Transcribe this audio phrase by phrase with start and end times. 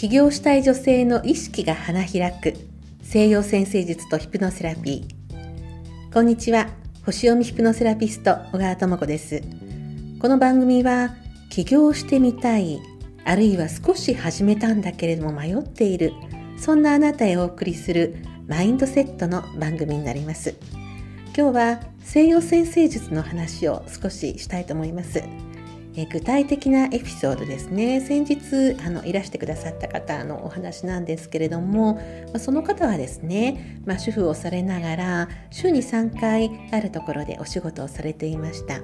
[0.00, 2.54] 起業したい女性の意識が花開く。
[3.02, 6.14] 西洋先生術とヒプノセラピー。
[6.14, 6.70] こんにちは。
[7.04, 9.42] 星読みヒプノセラピスト小川智子です。
[10.18, 11.14] この番組は
[11.50, 12.80] 起業してみたい
[13.26, 16.14] あるいは少し始めたんだけれども迷っている
[16.56, 20.54] そんなあなたへお送りするマインドセットの番組になります。
[21.36, 25.22] 今日は西洋先生術の話を少ししたいと思います。
[25.96, 28.00] え具体的なエピソードですね。
[28.00, 32.00] 先日あのいらしてくださった方のお話なんですけれども、ま
[32.34, 38.80] あ、その方はですね、まあ、主婦をされながら週に3回あるところでお仕事をされていました。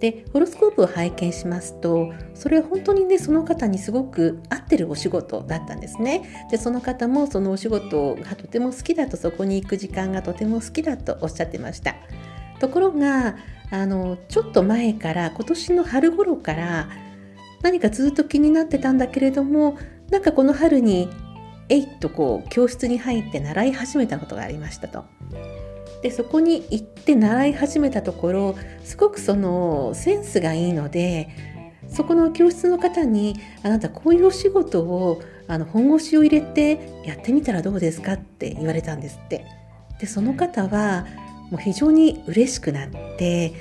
[0.00, 6.46] でホロスコープを拝見しますとそれは本当にねその方にすごく合ってるお仕事だったんですね。
[6.50, 11.96] でその方もそのお仕事がとても好きだとそこに行く時間がとても好きだとおっしゃってました。
[12.58, 13.36] ところが
[13.70, 16.88] あのちょっと前から今年の春頃から
[17.62, 19.78] 何かずっと気になってたんだけれども
[20.10, 21.08] なんかこの春に
[21.68, 25.04] えいっとこう教室に入って習い始めたことがありましたと。
[26.02, 28.54] でそこに行って習い始めたところ
[28.84, 31.28] すごくそのセンスがいいので
[31.88, 39.44] そこの教室の方に「あなたこういうお仕事をあの本腰を入れてやってみたらどうですか?」って言われたんですって。
[39.98, 41.06] でその方は
[41.50, 43.52] もう非常に嬉しくなって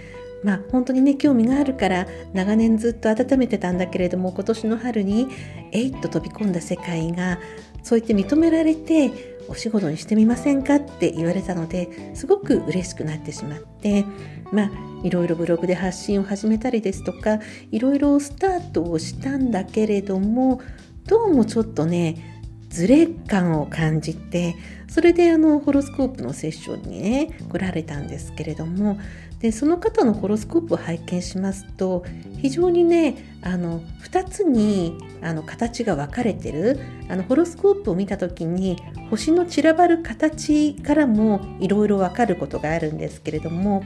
[0.43, 5.27] まあ本当にね興味があるから長年ずっと温めてたんだけれども今年の春に
[5.71, 7.39] えいっと飛び込んだ世界が
[7.83, 14.05] そう言って認められてお仕事にしてみませんかって言われたのですごく嬉しくなってしまって
[14.51, 14.71] まあ
[15.03, 17.39] いろいろブログで発信を始めたりですとか
[17.71, 20.61] いろいろスタートをしたんだけれども
[21.07, 22.34] どうもちょっとね
[22.75, 24.57] ズレ感を感じて
[24.89, 28.99] それであのホロスコープのセッションにね来られたんですけれども
[29.39, 32.03] でその方のホロスコープを拝見しますと
[32.41, 38.75] 非常にねあの2つにあの形が分かれてるあのホロスコープを見た時に
[39.09, 43.85] 星の散らばる形からもいろいろ分かることがあるんですけれども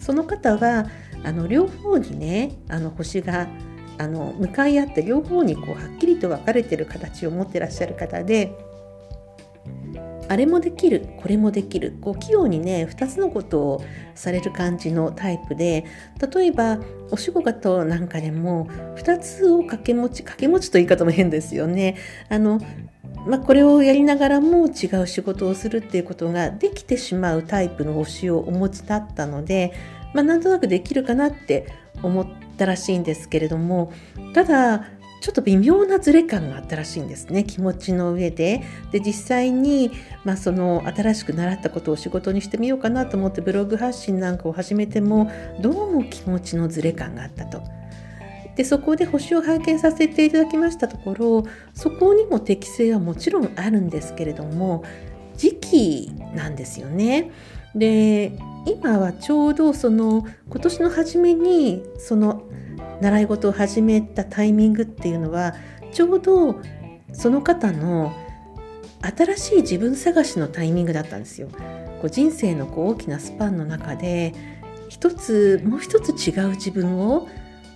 [0.00, 0.86] その方は
[1.22, 3.46] あの両方にねあの星が
[4.02, 8.52] あの向かい合って両方にこうはっきりと分かれてる形を持ってらっしゃる方で
[10.28, 15.84] あれもできるこれもできるこう器用にね2つのことをされる感じのタイプで
[16.34, 16.78] 例えば
[17.10, 21.96] お仕事なんかでも2つを掛け持ち掛け持ちという言い方も変ですよね。
[22.28, 22.60] あの
[23.26, 29.72] まあ、これをやりながらも違う仕事をするっていうことができてしまうタイプの推しをお持ちだったので、
[30.12, 31.68] まあ、なんとなくできるかなって
[32.02, 32.26] 思っ
[32.56, 33.92] たらしいんですけれども
[34.34, 34.86] ただ
[35.22, 39.92] ちょっと微妙なズレ感があったらしいんですね気持ちの上でで実際に、
[40.24, 45.30] まあ、その新しく習ったことを仕事にしてみようかなと思ってブログ発信なんかを始めても
[45.60, 47.62] どうも気持ちのズレ感があったと。
[48.56, 54.84] でそこで星を拝見させていただきましたところそこにも適性はもちろんあるんですけれども
[55.38, 57.30] 時期なんですよね。
[57.74, 58.32] で
[58.64, 62.48] 今はちょうどその今年の初めにその
[63.00, 65.54] 習い事を始めたタイミングっていうのは
[65.92, 66.60] ちょうど
[67.12, 68.12] その方の
[69.02, 71.48] 新しい自分探しのタイミングだったんですよ。
[72.00, 74.34] こう人生のこう大きなスパンの中で
[74.88, 77.28] 一つもう一つ違う自分を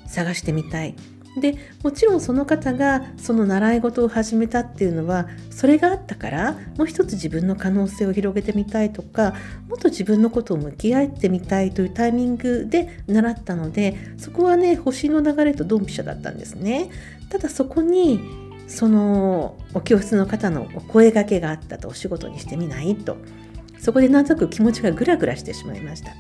[0.07, 0.95] 探してみたい
[1.37, 9.35] でもちろんその方がその習い事を始めたっていうのはそれがあったからもう一つ自分の可能性を広げてみたいとか
[9.69, 16.91] もっと自分のことを向き合ってみたいというタイミングで習ったのでそこはね星の流れとドンピシャだったんですね。
[17.29, 18.21] ただそこに
[18.67, 23.17] そのお教室の方のお声がけがあったとお仕事にしてみないと
[23.79, 26.13] そこでなんとなく気持ちがグラグラしてしまいました。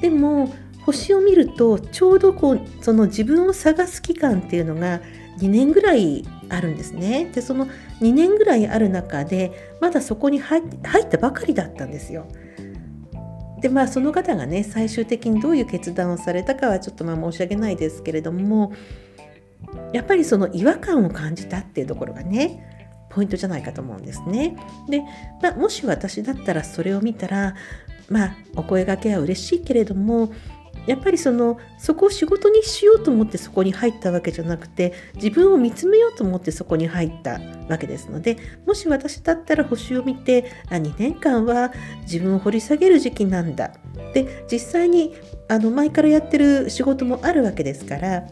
[0.00, 0.52] でも
[0.84, 5.00] 星を見るとちょうどこうその自分を探す期間っていうのが
[5.38, 7.30] 2年ぐらいあるんですね。
[7.32, 7.66] でその
[8.00, 10.64] 2年ぐらいある中でまだそこに入っ
[11.08, 12.26] たばかりだったんですよ。
[13.60, 18.72] でまあその方がね最終的にどういう決断をされたかはちょっとまあ申し訳ないですけれども
[19.92, 24.56] やっぱりその違和感を感じたっていうところがねポイントじゃないかと思うんですね。
[24.88, 25.02] で、
[25.40, 27.54] まあ、もし私だったらそれを見たら
[28.08, 30.32] まあお声がけは嬉しいけれども
[30.86, 38.36] やっぱりそのそこを仕事にしようと思ってそこに入ったわけじゃなくて自分を見つめようと思ってそこに入ったわけですので
[38.66, 43.72] もし私だったら星を見てあ2年間は自分を掘り下げる時期なんだ
[44.14, 45.14] で実際に
[45.48, 48.26] あの前からやってる仕事もあるわけですから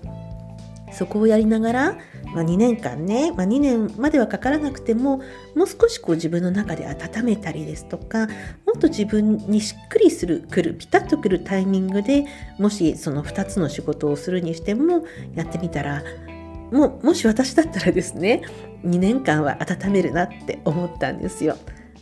[0.93, 1.99] そこをやりながら
[2.35, 5.19] まあ、2年間ね、まあ、2年まではかからなくても
[5.55, 8.27] もう少しこう自分の中で温めたりですとか
[8.67, 12.27] もっと自分にしっくりするくるピタッとくるタイミングで
[12.59, 15.05] もしその2つの仕事をするにしても
[15.35, 16.03] やってみたら
[16.71, 18.43] ももし私だったらですね
[18.85, 21.57] 2年間は温めるなって思ったんですよ。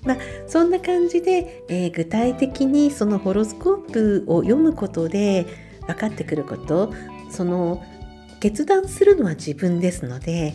[0.05, 5.44] まあ、そんな感じで、えー、具体的にそのホロスコープを読むことで
[5.87, 6.94] 分かってくること
[7.31, 7.82] その
[8.40, 10.55] 決断するのは自分ですので、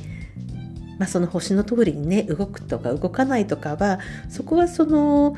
[1.00, 4.00] まあ、その星の通りにね動くとか動かないとかは
[4.30, 5.36] そこはその、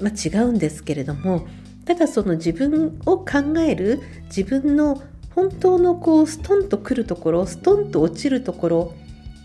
[0.00, 1.46] まあ、違うんですけれども
[1.84, 5.02] ただその自分を考える自分の
[5.34, 8.94] 本当のこうストンとくるところストンと落ちるところ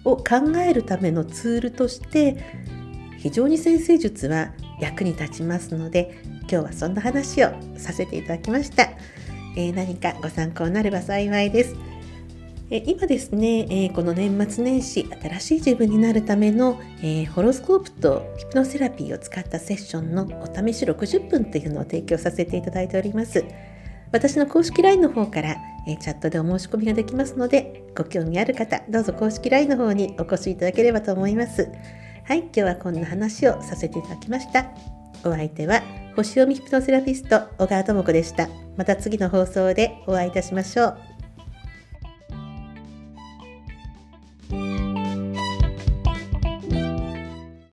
[0.06, 2.38] を考えるためのツールとして
[3.18, 8.84] 非常に先生術は役に立ちますので今日はそんな話をさせていただきました、
[9.58, 11.89] えー、何かご参考になれば幸いです。
[12.72, 23.44] え今ですね、え、この年末年始新しい自分になるための、え、ホロスコープとヒプノセラピーを使ったセッションのお試し60分というのを提供させていただいております。
[24.12, 25.56] 私の公式 LINE の方から、
[25.88, 31.72] えチャットでお申し込みができますのでご興味ある方どうぞ公式 LINE の方にお越しいただければと思います。
[32.26, 34.68] はい今日はこんな話をさせていただきました。
[35.24, 35.82] お相手は
[36.16, 38.48] 星読みヒプノセラピスト小川智子でした。
[38.78, 41.19] また次の放送でお会いいたしましょう。